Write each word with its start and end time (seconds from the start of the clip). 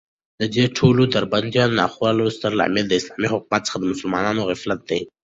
ددې 0.41 0.65
ټولو 0.77 1.01
دربدريو 1.13 1.63
او 1.65 1.71
ناخوالو 1.79 2.33
ستر 2.35 2.51
لامل 2.59 2.85
داسلامې 2.87 3.27
حكومت 3.33 3.61
څخه 3.67 3.77
دمسلمانانو 3.83 4.45
غفلت 4.49 4.79
دى 4.89 4.99